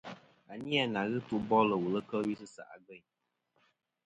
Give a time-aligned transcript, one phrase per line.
[0.51, 3.05] A ni a na ghɨ ɨtu bolɨ wùl kel wi sɨ se' a gveyn.